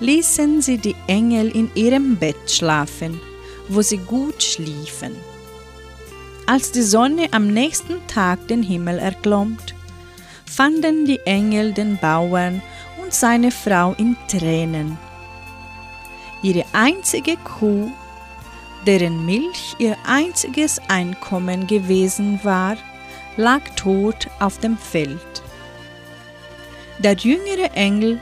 [0.00, 3.20] ließen sie die Engel in ihrem Bett schlafen,
[3.68, 5.12] wo sie gut schliefen.
[6.46, 9.74] Als die Sonne am nächsten Tag den Himmel erklommt,
[10.44, 12.60] fanden die Engel den Bauern
[13.04, 14.98] und seine Frau in Tränen.
[16.42, 17.90] Ihre einzige Kuh,
[18.86, 22.76] deren Milch ihr einziges Einkommen gewesen war,
[23.36, 25.42] lag tot auf dem Feld.
[26.98, 28.20] Der jüngere Engel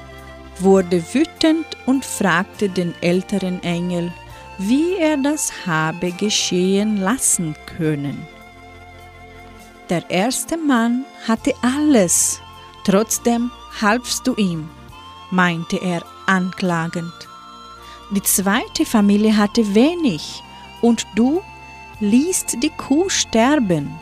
[0.59, 4.13] wurde wütend und fragte den älteren Engel,
[4.59, 8.27] wie er das habe geschehen lassen können.
[9.91, 12.41] Der erste Mann hatte alles,
[12.85, 13.51] trotzdem
[13.81, 14.69] halfst du ihm,
[15.31, 17.13] meinte er anklagend.
[18.11, 20.43] Die zweite Familie hatte wenig
[20.81, 21.43] und du
[22.01, 23.99] ließt die Kuh sterben.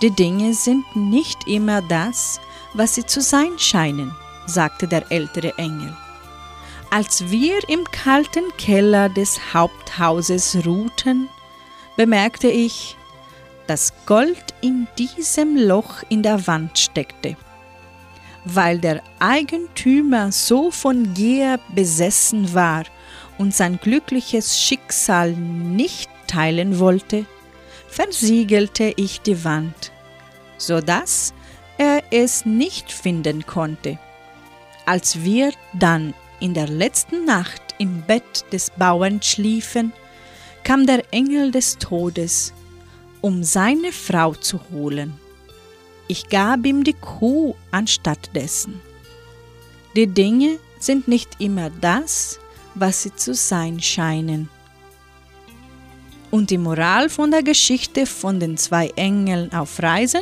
[0.00, 2.40] Die Dinge sind nicht immer das,
[2.74, 4.12] was sie zu sein scheinen,
[4.46, 5.96] sagte der ältere Engel.
[6.90, 11.28] Als wir im kalten Keller des Haupthauses ruhten,
[11.96, 12.96] bemerkte ich,
[13.66, 17.36] dass Gold in diesem Loch in der Wand steckte.
[18.44, 22.84] Weil der Eigentümer so von Gier besessen war
[23.38, 27.24] und sein glückliches Schicksal nicht teilen wollte,
[27.88, 29.92] versiegelte ich die Wand,
[30.58, 31.34] so dass
[31.78, 33.98] er es nicht finden konnte.
[34.86, 39.92] Als wir dann in der letzten Nacht im Bett des Bauern schliefen,
[40.64, 42.52] kam der Engel des Todes,
[43.20, 45.21] um seine Frau zu holen.
[46.12, 48.82] Ich gab ihm die Kuh anstatt dessen.
[49.96, 52.38] Die Dinge sind nicht immer das,
[52.74, 54.50] was sie zu sein scheinen.
[56.30, 60.20] Und die Moral von der Geschichte von den zwei Engeln auf Reisen?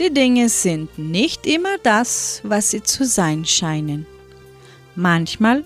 [0.00, 4.04] Die Dinge sind nicht immer das, was sie zu sein scheinen.
[4.96, 5.62] Manchmal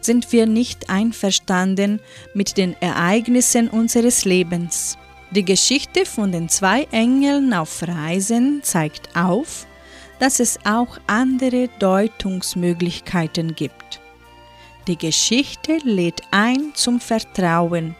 [0.00, 1.98] sind wir nicht einverstanden
[2.34, 4.97] mit den Ereignissen unseres Lebens.
[5.30, 9.66] Die Geschichte von den zwei Engeln auf Reisen zeigt auf,
[10.18, 14.00] dass es auch andere Deutungsmöglichkeiten gibt.
[14.86, 17.94] Die Geschichte lädt ein zum Vertrauen,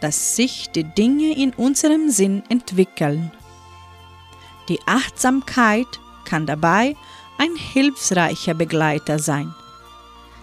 [0.00, 3.32] dass sich die Dinge in unserem Sinn entwickeln.
[4.68, 5.88] Die Achtsamkeit
[6.24, 6.94] kann dabei
[7.38, 9.52] ein hilfreicher Begleiter sein.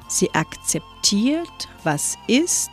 [0.09, 2.71] Sie akzeptiert, was ist,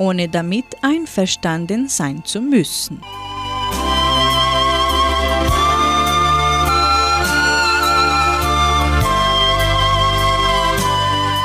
[0.00, 3.00] ohne damit einverstanden sein zu müssen.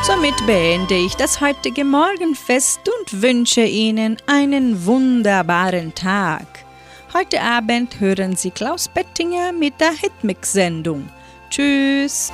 [0.04, 6.46] Somit beende ich das heutige Morgenfest und wünsche Ihnen einen wunderbaren Tag.
[7.14, 11.10] Heute Abend hören Sie Klaus Bettinger mit der Hitmix-Sendung.
[11.50, 12.32] Tschüss!